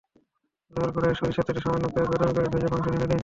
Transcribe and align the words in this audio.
লোহার 0.71 0.91
কড়াইয়ে 0.95 1.19
সরিষার 1.19 1.45
তেলে 1.47 1.59
সামান্য 1.63 1.85
পেঁয়াজ 1.93 2.07
বাদামি 2.11 2.33
করে 2.35 2.47
ভেজে 2.53 2.67
মাংস 2.71 2.85
ঢেলে 2.87 3.07
দিন। 3.07 3.19